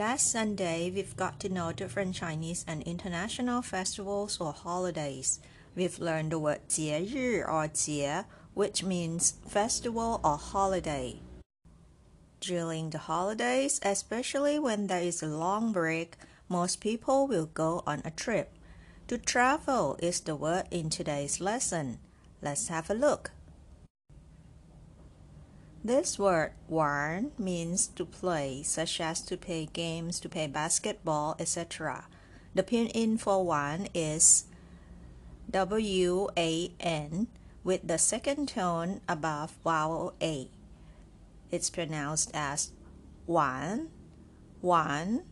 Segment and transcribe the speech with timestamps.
[0.00, 5.40] Last Sunday, we've got to know different Chinese and international festivals or holidays.
[5.74, 11.20] We've learned the word 节日 or 节, which means festival or holiday.
[12.40, 16.16] During the holidays, especially when there is a long break,
[16.48, 18.52] most people will go on a trip.
[19.08, 21.98] To travel is the word in today's lesson.
[22.42, 23.30] Let's have a look.
[25.86, 32.08] This word "玩" means to play, such as to play games, to play basketball, etc.
[32.56, 34.46] The pinyin for "wan" is
[35.48, 37.28] W A N
[37.62, 40.50] with the second tone above vowel A.
[41.52, 42.72] It's pronounced as
[43.24, 43.90] "wan,"
[44.60, 45.22] "wan."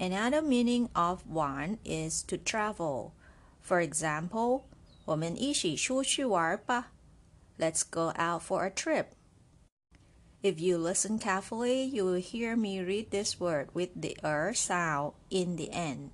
[0.00, 3.12] Another meaning of "wan" is to travel.
[3.60, 4.64] For example,
[5.04, 6.90] 我们一起出去玩吧.
[7.56, 9.14] Let's go out for a trip.
[10.42, 15.14] If you listen carefully, you will hear me read this word with the er sound
[15.30, 16.10] in the end.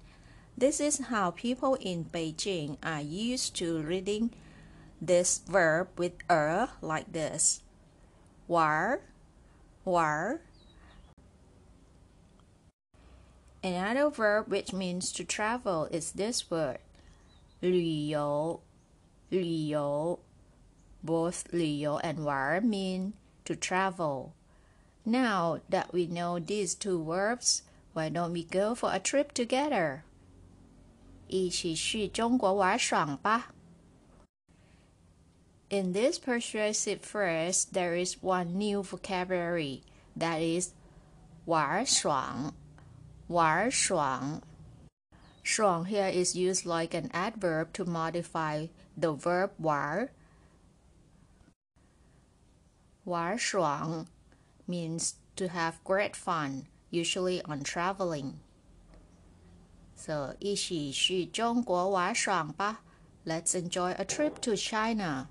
[0.56, 4.30] This is how people in Beijing are used to reading
[5.00, 7.60] this verb with er like this.
[8.48, 9.00] War,
[9.84, 10.40] war.
[13.62, 16.78] Another verb which means to travel is this word.
[17.60, 18.60] 旅游,
[19.30, 20.18] 旅游.
[21.02, 23.12] Both 旅游 and 玩 mean
[23.48, 24.34] to travel.
[25.04, 30.04] Now that we know these two verbs, why don't we go for a trip together?
[31.28, 33.54] 一起去中国玩耍吧.
[35.70, 39.82] In this persuasive phrase, there is one new vocabulary,
[40.16, 40.72] that is
[41.46, 42.52] 玩爽,
[43.28, 44.42] 玩爽.
[45.42, 50.08] 爽 here is used like an adverb to modify the verb 玩
[53.04, 54.06] War shuang
[54.66, 58.40] means to have great fun, usually on traveling.
[59.94, 62.82] So, 一起去中国玩耍吧.
[63.24, 65.28] Let's enjoy a trip to China.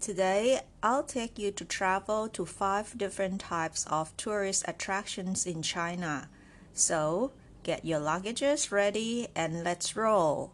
[0.00, 6.28] Today, I'll take you to travel to five different types of tourist attractions in China.
[6.74, 10.52] So, get your luggages ready and let's roll.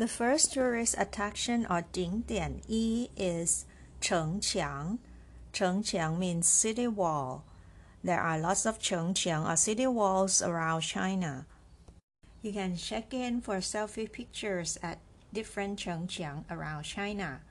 [0.00, 3.66] The first tourist attraction or Jing Dian Yi is
[4.00, 4.96] Chengqiang.
[5.52, 7.44] Chengqiang means city wall.
[8.02, 11.44] There are lots of Chengqiang or city walls around China.
[12.40, 15.00] You can check in for selfie pictures at
[15.34, 17.42] different Chengqiang around China.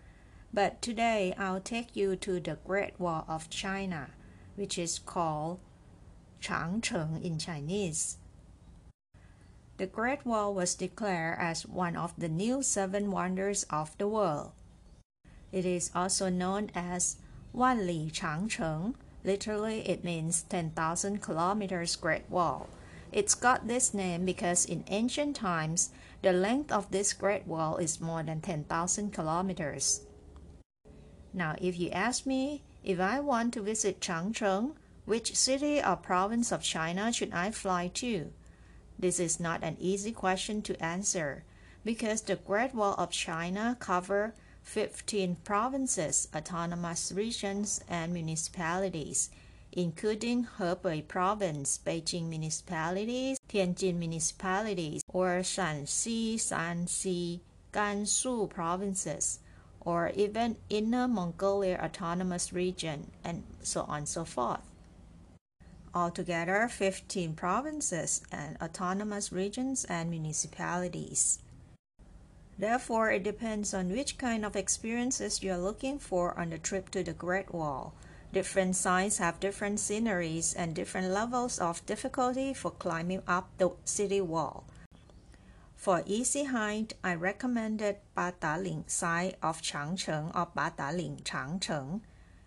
[0.51, 4.09] But today I'll take you to the Great Wall of China,
[4.55, 5.59] which is called
[6.41, 8.17] Changcheng in Chinese.
[9.79, 14.51] The Great Wall was declared as one of the new seven wonders of the world.
[15.53, 17.15] It is also known as
[17.55, 18.95] Wanli Changcheng.
[19.23, 22.67] Literally, it means 10,000 kilometers Great Wall.
[23.13, 25.91] It's got this name because in ancient times,
[26.23, 30.01] the length of this Great Wall is more than 10,000 kilometers.
[31.33, 34.75] Now, if you ask me if I want to visit Changcheng,
[35.05, 38.33] which city or province of China should I fly to?
[38.99, 41.45] This is not an easy question to answer
[41.85, 49.29] because the Great Wall of China covers 15 provinces, autonomous regions, and municipalities,
[49.71, 57.39] including Hebei Province, Beijing municipalities, Tianjin municipalities, or Shanxi, Shanxi,
[57.71, 59.39] Gansu provinces,
[59.79, 64.68] or even Inner Mongolia Autonomous Region, and so on and so forth.
[65.93, 71.39] Altogether, 15 provinces and autonomous regions and municipalities.
[72.57, 76.89] Therefore, it depends on which kind of experiences you are looking for on the trip
[76.89, 77.93] to the Great Wall.
[78.33, 84.21] Different sites have different sceneries and different levels of difficulty for climbing up the city
[84.21, 84.65] wall.
[85.75, 92.01] For easy height, I recommended Badaling side of Changcheng or Badaling Changcheng.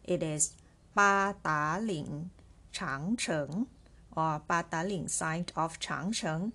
[0.05, 0.53] It is
[0.94, 2.29] Badaling
[2.73, 3.67] Changcheng
[4.17, 6.53] or Badaling side of Changcheng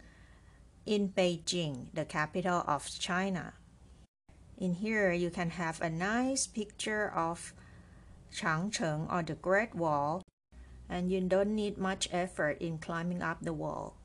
[0.85, 3.53] in Beijing, the capital of China.
[4.57, 7.53] In here, you can have a nice picture of
[8.33, 10.23] Changcheng or the Great Wall,
[10.89, 13.97] and you don't need much effort in climbing up the wall.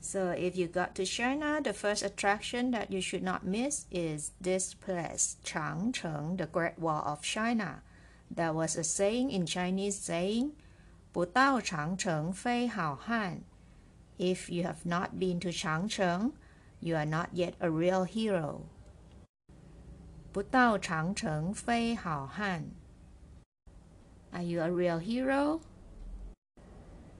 [0.00, 4.32] So if you got to China, the first attraction that you should not miss is
[4.38, 7.82] this place, Changcheng, the Great Wall of China.
[8.30, 10.52] There was a saying in Chinese saying,
[11.13, 13.41] 不到长城非好汉.
[14.17, 16.33] If you have not been to Changcheng,
[16.79, 18.61] you are not yet a real hero.
[20.31, 22.71] 不到长城非好汉.
[24.31, 25.61] Are you a real hero?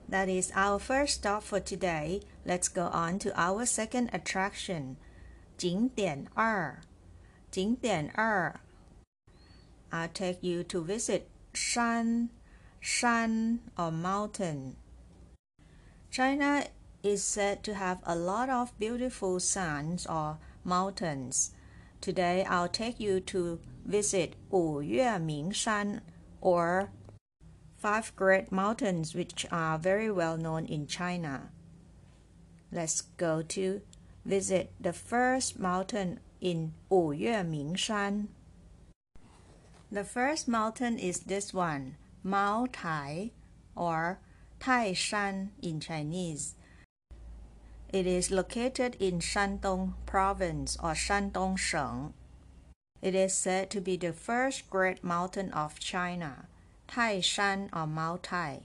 [0.08, 2.22] That is our first stop for today.
[2.44, 4.96] Let's go on to our second attraction,
[5.56, 6.80] 景点二.
[7.50, 8.60] 景点二.
[9.90, 11.22] I'll take you to visit
[11.52, 12.30] Shan,
[12.85, 14.75] Shan or mountain.
[16.11, 16.67] China
[17.01, 21.55] is said to have a lot of beautiful suns or mountains.
[21.99, 26.01] Today I'll take you to visit Yue Ming Shan
[26.41, 26.91] or
[27.75, 31.49] five great mountains which are very well known in China.
[32.71, 33.81] Let's go to
[34.23, 38.27] visit the first mountain in Yue Ming Shan.
[39.91, 41.95] The first mountain is this one,
[42.27, 43.29] Mount Tai
[43.75, 44.17] or
[44.59, 46.55] Tai Shan in Chinese.
[47.93, 52.15] It is located in Shandong province or Shandong Sheng.
[52.99, 56.47] It is said to be the first great mountain of China.
[56.87, 58.61] Tai Shan or Mount Tai.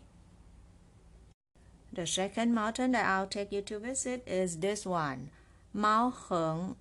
[1.93, 5.29] The second mountain that I'll take you to visit is this one,
[5.75, 6.77] Mount Heng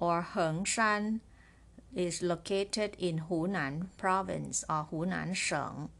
[0.00, 1.20] or Heng Shan
[1.94, 5.90] is located in Hunan province or Hunan Sheng.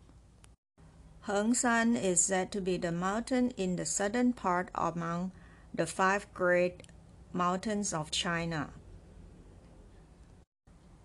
[1.26, 5.32] Heng Shan is said to be the mountain in the southern part among
[5.74, 6.84] the five great
[7.32, 8.70] mountains of China.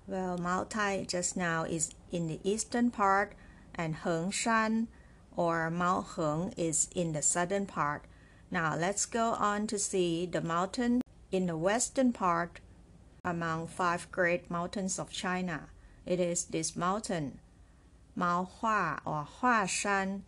[0.05, 3.33] Well, Mount Tai just now is in the eastern part
[3.73, 4.89] and Hengshan
[5.35, 8.05] or Mount Heng is in the southern part.
[8.51, 11.01] Now let's go on to see the mountain
[11.31, 12.59] in the western part
[13.25, 15.69] among five great mountains of China.
[16.05, 17.39] It is this mountain,
[18.15, 20.23] Mount Hua or Hua Shan.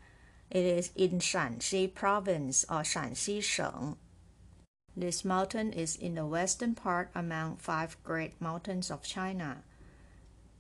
[0.50, 3.97] It is in Shanxi province or Shanxi Sheng.
[4.95, 9.63] This mountain is in the western part among five great mountains of China.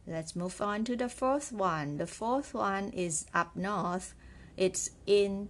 [0.05, 1.97] Let's move on to the fourth one.
[1.97, 4.15] The fourth one is up north.
[4.57, 5.49] It's in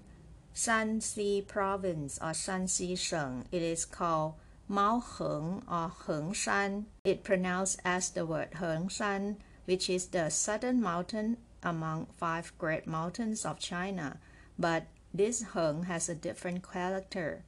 [0.53, 3.45] Shanxi province or Shanxi Sheng.
[3.51, 4.35] It is called
[4.67, 6.85] Mount Heng or Heng Shan.
[7.03, 12.85] It pronounced as the word Heng Shan, which is the southern mountain among five great
[12.85, 14.19] mountains of China.
[14.57, 17.43] But this Heng has a different character.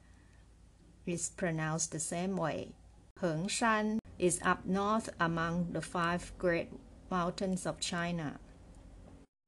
[1.06, 2.74] It's pronounced the same way.
[3.20, 6.70] Heng Shan is up north among the five great
[7.10, 8.40] mountains of China.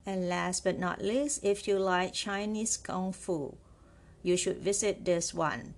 [0.07, 3.57] And last but not least, if you like Chinese Kung Fu,
[4.23, 5.75] you should visit this one.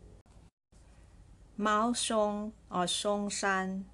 [1.57, 3.85] Mount Song or Songshan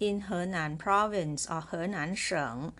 [0.00, 2.72] in Henan province or Henan Sheng.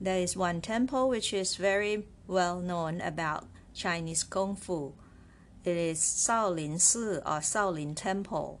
[0.00, 4.92] There is one temple which is very well known about Chinese Kung Fu.
[5.64, 8.60] It is Shaolin Si or Shaolin Temple.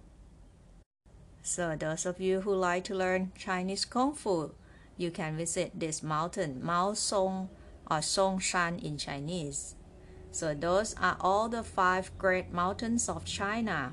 [1.42, 4.52] So those of you who like to learn Chinese Kung Fu,
[4.96, 7.48] you can visit this mountain, Mount Song
[7.88, 9.76] or Song Shan in Chinese.
[10.32, 13.92] So those are all the five great mountains of China.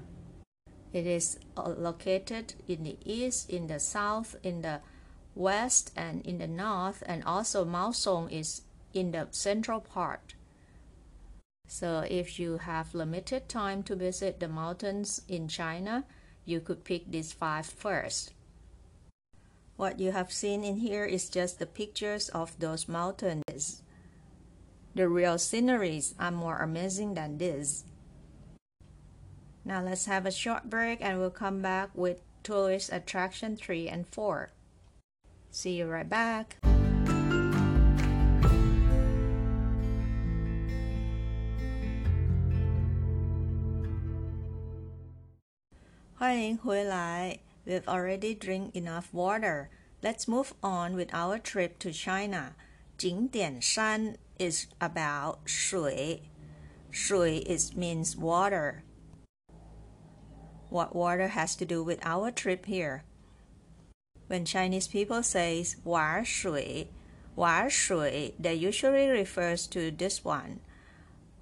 [0.92, 4.82] It is uh, located in the east, in the south, in the
[5.36, 8.62] west, and in the north, and also Mount Song is
[8.94, 10.34] in the central part.
[11.68, 16.06] So if you have limited time to visit the mountains in China,
[16.46, 18.34] you could pick these five first.
[19.76, 23.82] What you have seen in here is just the pictures of those mountains.
[24.94, 27.84] The real sceneries are more amazing than this.
[29.66, 34.08] Now let's have a short break and we'll come back with tourist attraction 3 and
[34.08, 34.52] 4.
[35.56, 36.58] See you right back.
[47.66, 49.70] We've already drink enough water.
[50.04, 52.56] Let's move on with our trip to China.
[52.98, 56.24] 景点三 is about 水.
[56.92, 58.84] 水 is means water.
[60.70, 63.05] What water has to do with our trip here?
[64.28, 66.90] When Chinese people say says Shui,
[68.40, 70.62] they usually refers to this one,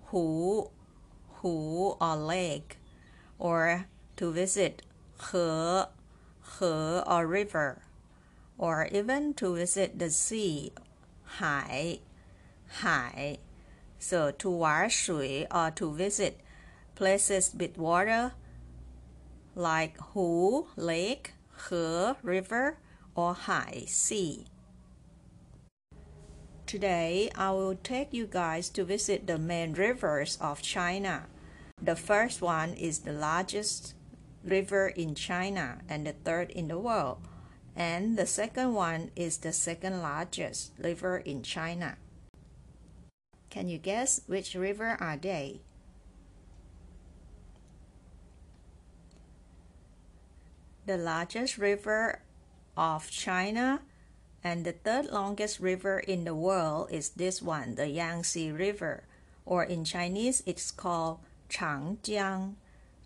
[0.08, 0.70] Hu,
[1.36, 2.78] Hu or lake,
[3.40, 3.86] or
[4.18, 4.82] to visit
[5.32, 5.84] He,
[6.60, 7.84] He or river,
[8.58, 10.74] or even to visit the sea,
[11.24, 12.00] Hai,
[12.82, 13.38] Hai.
[13.98, 16.42] So to 玩水 or to visit
[16.96, 18.34] places with water
[19.56, 22.77] like Hu, lake, 河 river,
[23.15, 24.45] or 海 sea.
[26.65, 31.27] Today, I will take you guys to visit the main rivers of China.
[31.81, 33.93] The first one is the largest
[34.43, 37.19] river in China and the third in the world.
[37.75, 41.98] And the second one is the second largest river in China.
[43.50, 45.62] Can you guess which river are they?
[50.86, 52.20] The largest river
[52.75, 53.82] of China
[54.44, 59.04] and the third longest river in the world is this one, the Yangtze River,
[59.46, 62.56] or in Chinese it's called Changjiang.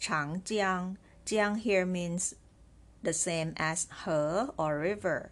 [0.01, 0.97] Changjiang.
[1.25, 2.33] Jiang here means
[3.03, 4.11] the same as he
[4.57, 5.29] or river.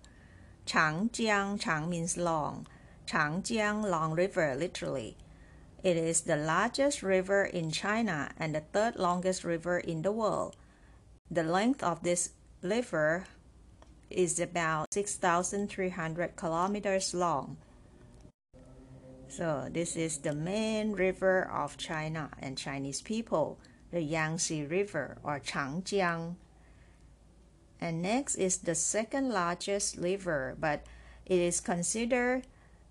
[0.67, 2.67] Changjiang, Chang means long.
[3.07, 5.17] Changjiang, long river, literally.
[5.83, 10.55] It is the largest river in China and the third longest river in the world.
[11.31, 13.25] The length of this river
[14.09, 17.57] is about 6,300 kilometers long.
[19.27, 23.57] So, this is the main river of China and Chinese people
[23.91, 26.35] the Yangtze River or Changjiang.
[27.79, 30.83] And next is the second largest river, but
[31.25, 32.45] it is considered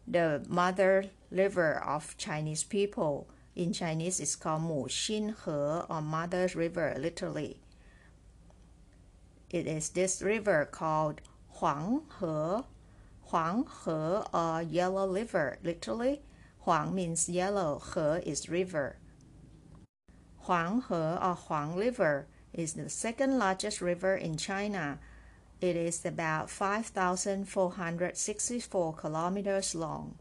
[0.07, 3.29] the mother river of Chinese people.
[3.55, 7.61] In Chinese, it's called Mu Qin He or Mother River, literally.
[9.55, 11.21] It is this river called
[11.61, 12.65] Huang He,
[13.31, 16.23] Huang He or Yellow River, literally.
[16.63, 18.97] Huang means yellow, He is river.
[20.47, 24.99] Huanghe or Huang River is the second largest river in China.
[25.61, 30.19] It is about 5,464 kilometers long.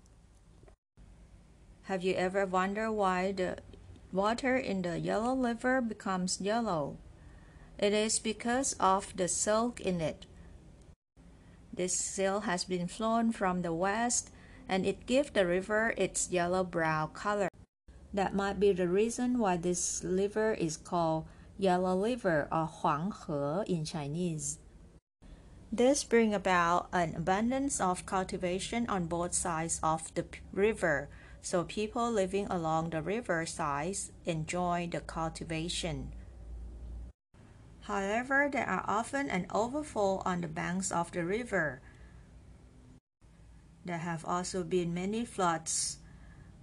[1.85, 3.57] Have you ever wondered why the
[4.11, 6.99] water in the Yellow River becomes yellow?
[7.79, 10.25] It is because of the silk in it.
[11.73, 14.29] This silk has been flown from the west
[14.69, 17.49] and it gives the river its yellow brown color.
[18.13, 21.25] That might be the reason why this river is called
[21.57, 24.59] Yellow River or Huang Huanghe in Chinese.
[25.71, 31.09] This brings about an abundance of cultivation on both sides of the river,
[31.41, 36.13] so people living along the river sides enjoy the cultivation.
[37.83, 41.81] However, there are often an overflow on the banks of the river.
[43.83, 45.97] There have also been many floods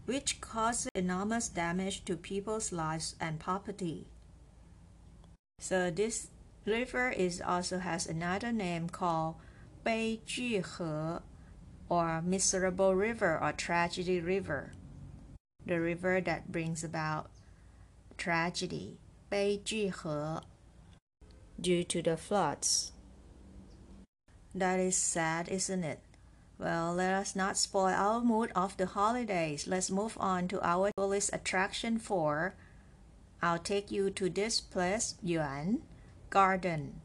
[0.07, 4.09] which causes enormous damage to people's lives and property.
[5.59, 6.29] So this
[6.65, 9.37] river is also has another name called
[9.85, 11.19] Beiji He
[11.91, 14.73] or miserable river or tragedy river.
[15.67, 17.31] The river that brings about
[18.17, 18.97] tragedy,
[19.31, 20.47] Beiji He,
[21.61, 22.93] due to the floods.
[24.55, 26.01] That is sad, isn't it?
[26.59, 29.67] Well, let us not spoil our mood of the holidays.
[29.67, 32.55] Let's move on to our tourist attraction for
[33.43, 35.81] I'll take you to this place, Yuan
[36.29, 37.01] Garden.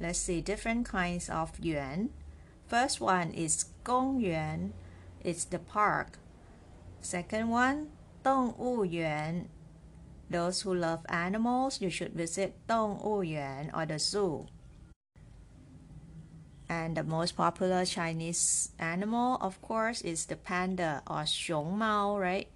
[0.00, 2.10] Let's see different kinds of yuan.
[2.66, 4.72] First one is Gong Yuan.
[5.22, 6.18] It's the park.
[7.02, 7.88] Second one,
[8.24, 9.50] Dong Wu Yuan.
[10.30, 14.46] Those who love animals, you should visit Dong Wu Yuan or the zoo.
[16.68, 21.24] And the most popular Chinese animal, of course, is the panda or
[21.64, 22.46] Mao, right?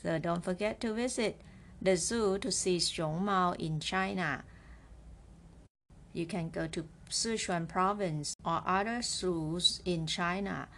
[0.00, 1.40] So don't forget to visit
[1.82, 4.44] the zoo to see Mao in China.
[6.12, 10.68] You can go to Sichuan province or other zoos in China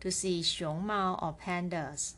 [0.00, 2.16] to see Mao or pandas.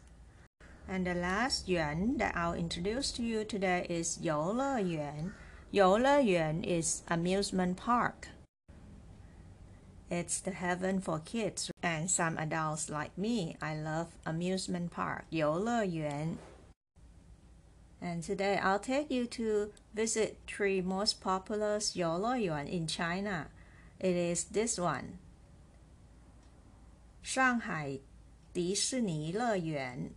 [0.91, 5.33] And the last yuan that I'll introduce to you today is Youle Yuan.
[5.69, 8.29] Youle Yuan is amusement park.
[10.09, 13.55] It's the heaven for kids and some adults like me.
[13.61, 16.39] I love amusement park, Yuan.
[18.01, 23.49] And today I'll take you to visit three most popular 游乐园 in China.
[23.99, 25.19] It is this one.
[27.21, 27.99] Shanghai
[28.51, 30.09] 迪士尼乐园.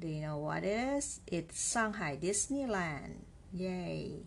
[0.00, 1.20] Do you know what it is?
[1.26, 3.24] It's Shanghai Disneyland.
[3.52, 4.24] Yay!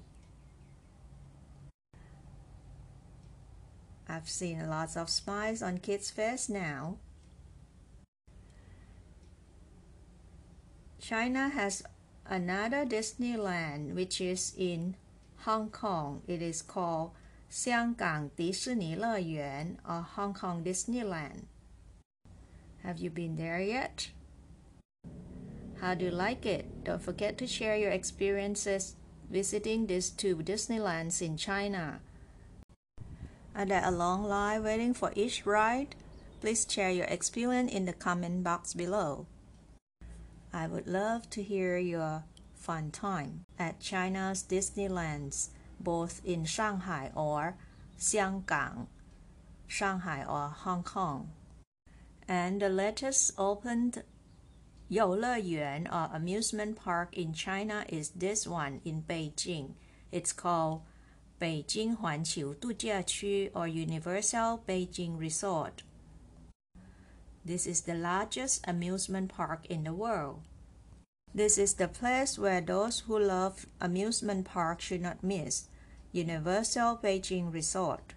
[4.08, 6.98] I've seen lots of smiles on kids' face now.
[11.00, 11.84] China has
[12.26, 14.96] another Disneyland which is in
[15.46, 16.22] Hong Kong.
[16.28, 17.12] It is called
[17.50, 21.46] 香港迪士尼乐园 or Hong Kong Disneyland.
[22.84, 24.10] Have you been there yet?
[25.85, 26.83] How do you like it?
[26.83, 28.97] Don't forget to share your experiences
[29.29, 32.01] visiting these two Disneylands in China.
[33.55, 35.95] Are there a long line waiting for each ride?
[36.41, 39.27] Please share your experience in the comment box below.
[40.55, 42.25] I would love to hear your
[42.55, 47.59] fun time at China's Disneylands, both in Shanghai or
[48.01, 48.87] Xianggang,
[49.67, 51.33] Shanghai or Hong Kong.
[52.27, 54.03] And the latest opened
[54.90, 59.76] 游乐园 or amusement park in China is this one in Beijing.
[60.12, 60.82] It's called
[61.40, 65.84] Beijing Huanqiu 度假区 or Universal Beijing Resort.
[67.46, 70.42] This is the largest amusement park in the world.
[71.34, 75.70] This is the place where those who love amusement park should not miss
[76.12, 78.16] Universal Beijing Resort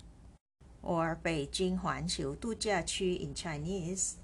[0.83, 4.17] or Beijing Huanqiu 度假区 in Chinese.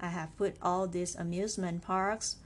[0.00, 2.36] I have put all these amusement parks,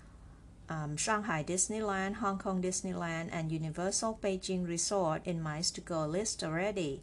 [0.69, 6.45] um, Shanghai Disneyland, Hong Kong Disneyland, and Universal Beijing Resort in my to go list
[6.45, 7.03] already.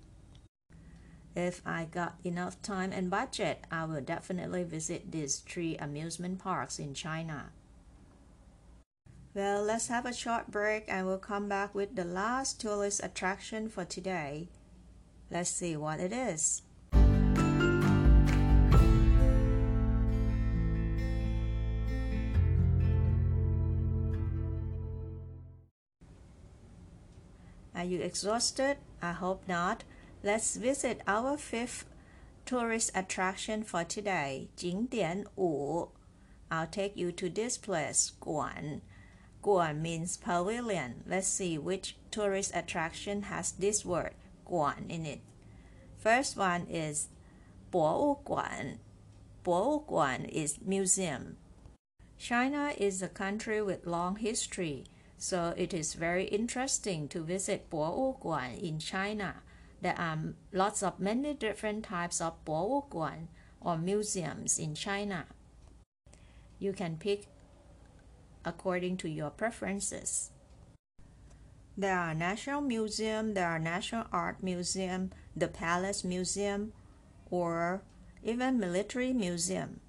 [1.35, 6.79] If I got enough time and budget, I will definitely visit these three amusement parks
[6.79, 7.51] in China.
[9.35, 13.69] Well, let's have a short break and we'll come back with the last tourist attraction
[13.69, 14.47] for today.
[15.29, 16.63] Let's see what it is.
[27.76, 28.78] Are you exhausted?
[29.00, 29.84] I hope not.
[30.22, 31.84] Let's visit our fifth
[32.44, 35.88] tourist attraction for today, 景点五.
[36.50, 38.82] I'll take you to this place, Guan.
[39.42, 41.02] Guan means pavilion.
[41.06, 44.14] Let's see which tourist attraction has this word,
[44.46, 45.20] Guan, in it.
[45.98, 47.08] First one is
[47.70, 48.78] 博物馆.
[49.42, 51.36] 博物馆 is museum.
[52.18, 54.84] China is a country with long history.
[55.17, 59.41] So it is very interesting to visit Guan in China.
[59.81, 60.17] There are
[60.53, 63.27] lots of many different types of Guan
[63.59, 65.25] or museums in China.
[66.59, 67.27] You can pick
[68.45, 70.31] according to your preferences.
[71.75, 76.73] There are National Museum, there are National Art Museum, the Palace Museum,
[77.29, 77.83] or
[78.23, 79.79] even Military Museum.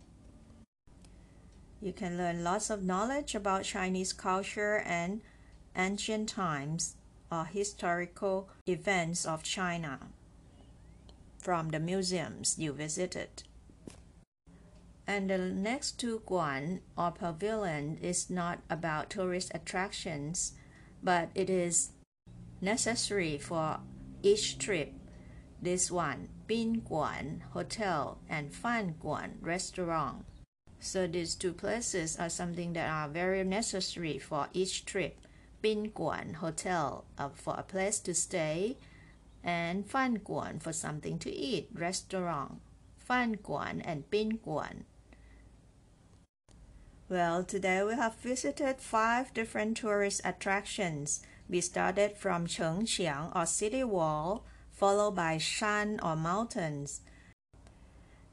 [1.80, 5.20] You can learn lots of knowledge about Chinese culture and
[5.76, 6.96] ancient times
[7.30, 10.00] or historical events of China
[11.38, 13.44] from the museums you visited.
[15.06, 20.52] And the next two Guan or pavilion is not about tourist attractions,
[21.02, 21.90] but it is
[22.60, 23.78] necessary for
[24.22, 24.92] each trip.
[25.62, 30.24] This one, Bin Guan Hotel and Fan Guan Restaurant.
[30.80, 35.20] So these two places are something that are very necessary for each trip.
[35.60, 38.76] Bin Guan Hotel uh, for a place to stay,
[39.42, 42.60] and Fan Guan for something to eat, restaurant.
[42.96, 44.84] Fan Guan and Bin Guan.
[47.08, 51.22] Well, today we have visited five different tourist attractions.
[51.48, 57.00] We started from Chengqiang or City Wall, followed by Shan or mountains,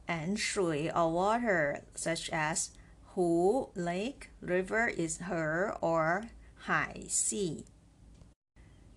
[0.06, 2.70] and shui or water, such as
[3.14, 6.30] hu, lake, river is her or
[6.66, 7.64] hai, sea.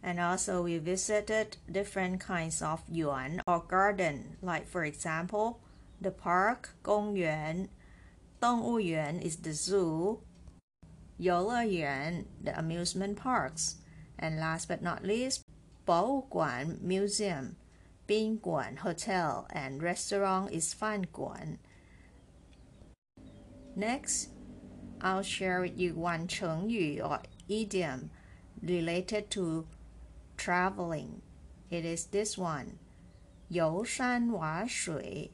[0.01, 5.59] And also we visited different kinds of yuan or garden, like for example,
[6.01, 7.69] the park, 公园,
[8.41, 10.19] 动物园 is the zoo,
[11.17, 13.75] 游乐园 the amusement parks,
[14.17, 15.43] and last but not least,
[15.85, 17.55] 博物馆 museum.
[18.07, 21.57] Bin Guan Hotel and restaurant is Fan Guan.
[23.75, 24.29] Next,
[25.01, 27.19] I'll share with you one Chengyu or
[27.49, 28.11] idiom
[28.61, 29.65] related to
[30.37, 31.21] traveling.
[31.69, 32.79] It is this one.
[33.49, 35.31] 游山玩水.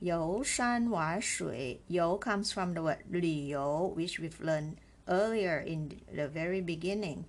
[0.00, 1.80] 游山玩水.
[1.88, 4.76] Yo comes from the word 旅游, which we've learned
[5.06, 7.24] earlier in the very beginning.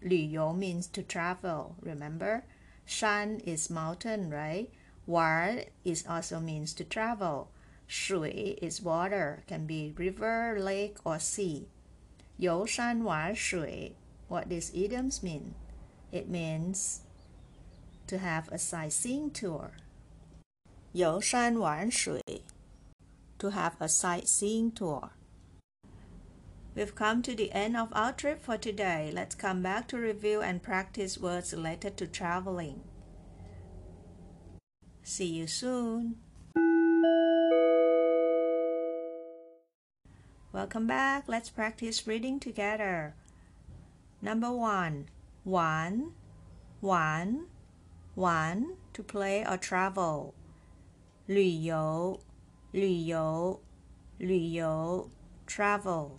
[0.00, 2.42] 旅游 means to travel, remember?
[2.85, 4.69] Shan is mountain, right?
[5.05, 7.49] Wan is also means to travel.
[7.87, 11.67] Shui is water, can be river, lake, or sea.
[12.37, 13.95] Yu Shan Wan Shui.
[14.27, 15.53] What these idioms mean?
[16.11, 17.01] It means
[18.07, 19.71] to have a sightseeing tour.
[20.93, 22.43] Yu Shan Wan Shui.
[23.39, 25.11] To have a sightseeing tour.
[26.74, 29.10] We've come to the end of our trip for today.
[29.12, 32.82] Let's come back to review and practice words related to traveling.
[35.02, 36.16] See you soon.
[40.52, 41.24] Welcome back.
[41.26, 43.14] Let's practice reading together.
[44.22, 45.06] Number one,
[45.44, 46.12] one,
[46.80, 47.46] one,
[48.14, 50.34] one to play or travel.
[51.28, 52.20] 旅游，
[52.72, 53.60] 旅游，
[54.18, 55.08] 旅游，
[55.46, 56.18] travel。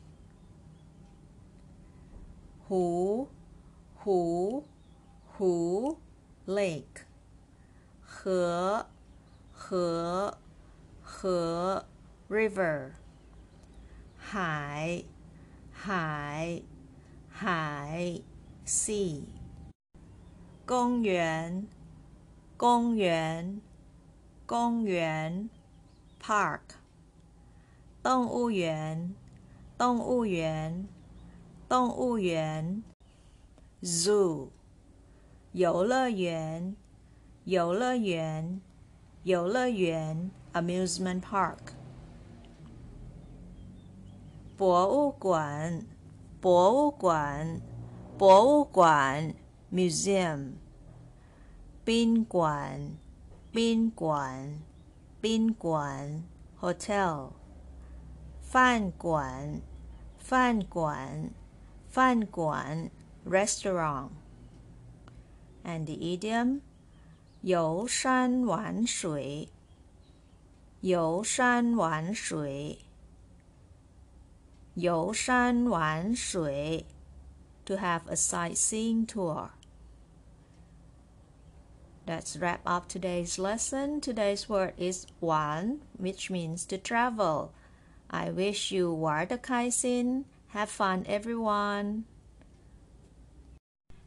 [2.70, 3.28] 湖
[3.94, 4.64] 湖
[5.26, 5.98] 湖
[6.46, 7.04] lake
[8.00, 8.86] 河
[9.52, 10.38] 河
[11.02, 11.86] 河
[12.28, 12.90] river
[14.16, 15.04] 海
[15.70, 16.62] 海
[17.28, 18.20] 海
[18.64, 19.22] sea
[20.66, 21.66] 公园
[22.56, 23.60] 公园
[24.46, 25.48] 公园
[26.20, 26.60] park
[28.02, 29.14] 动物园
[29.78, 30.88] 动物园
[31.71, 32.83] 动物园。
[33.81, 34.49] zoo
[35.53, 36.75] 游乐园。
[37.45, 38.59] 游乐园。
[39.23, 40.29] 游乐园。
[40.51, 41.71] amusement park
[44.57, 45.85] 博物馆。
[46.41, 47.61] 博物馆。
[48.17, 49.33] 博物馆。
[49.71, 50.55] museum
[51.85, 52.91] 宾馆。
[53.49, 54.59] 宾馆。
[55.21, 56.21] 宾馆。
[56.59, 57.29] hotel
[58.41, 59.61] 饭馆。
[60.19, 61.31] 饭馆。
[61.90, 62.90] 饭馆
[63.24, 64.10] restaurant
[65.64, 66.60] and the idiom
[67.42, 69.48] 游山玩水
[70.80, 72.78] 游山玩水
[74.74, 76.86] 游山玩水
[77.64, 79.50] to have a sightseeing tour
[82.06, 84.00] Let's wrap up today's lesson.
[84.00, 87.52] Today's word is "wan," which means to travel.
[88.08, 88.94] I wish you
[89.28, 90.26] the kaisin.
[90.51, 92.03] Have fun, everyone.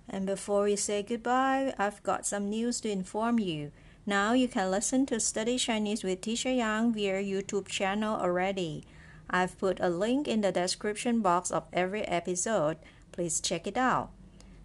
[0.06, 3.72] And before we say goodbye, I've got some news to inform you.
[4.04, 8.84] Now you can listen to Study Chinese with Teacher Yang via YouTube channel already.
[9.30, 12.76] I've put a link in the description box of every episode.
[13.10, 14.10] Please check it out.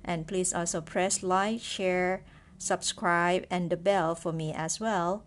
[0.03, 2.23] And please also press like, share,
[2.57, 5.23] subscribe, and the bell for me as well.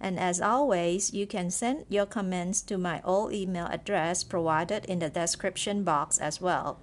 [0.00, 4.98] And as always, you can send your comments to my old email address provided in
[4.98, 6.76] the description box as well.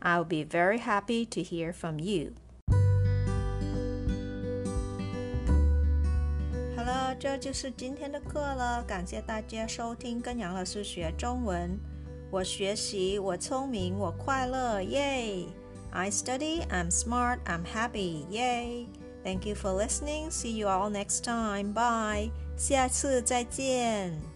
[0.00, 2.34] I'll be very happy to hear from you.
[6.76, 8.82] Hello，这就是今天的课了。
[8.84, 11.78] 感谢大家收听跟杨老师学中文。
[12.30, 15.44] 我学习，我聪明，我快乐，耶！
[15.90, 18.86] I study, I'm smart, I'm happy, yay!
[19.24, 20.30] Thank you for listening.
[20.30, 21.72] See you all next time.
[21.74, 22.30] Bye.
[22.57, 24.34] 下次再见。